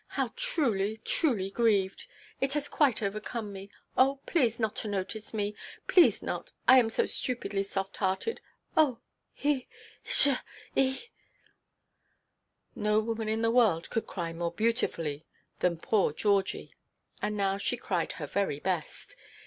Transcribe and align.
How 0.17 0.33
truly, 0.35 0.97
truly 1.05 1.51
grieved—it 1.51 2.53
has 2.53 2.67
quite 2.67 3.03
overcome 3.03 3.53
me. 3.53 3.69
Oh, 3.95 4.19
please 4.25 4.59
not 4.59 4.75
to 4.77 4.87
notice 4.87 5.31
me—please 5.31 6.23
not. 6.23 6.51
I 6.67 6.79
am 6.79 6.89
so 6.89 7.05
stupidly 7.05 7.61
soft–hearted. 7.61 8.41
Oh—ea, 8.75 9.67
isha, 10.03 10.43
ea!" 10.75 10.97
No 12.73 12.99
woman 12.99 13.29
in 13.29 13.43
the 13.43 13.51
world 13.51 13.91
could 13.91 14.07
cry 14.07 14.33
more 14.33 14.51
beautifully 14.51 15.27
than 15.59 15.77
poor 15.77 16.11
Georgie. 16.11 16.73
And 17.21 17.37
now 17.37 17.57
she 17.57 17.77
cried 17.77 18.13
her 18.13 18.25
very 18.25 18.59
best. 18.59 19.15